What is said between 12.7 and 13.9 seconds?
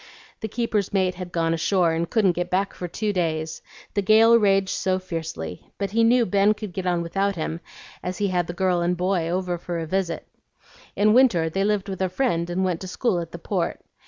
to school at the Port.